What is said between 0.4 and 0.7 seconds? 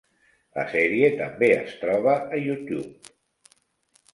La